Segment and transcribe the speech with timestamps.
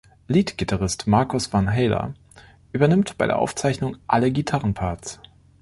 [0.27, 2.15] Lead-Gitarrist Markus Vanhala
[2.71, 5.19] übernimmt bei der Aufzeichnung alle Gitarrenparts.